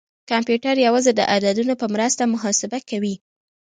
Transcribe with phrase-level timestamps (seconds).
[0.29, 3.15] کمپیوټر یوازې د عددونو په مرسته محاسبه کوي.